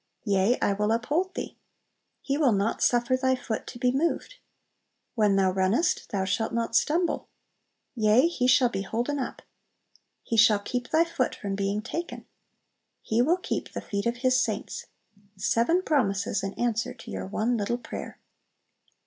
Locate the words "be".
3.77-3.91, 8.69-8.81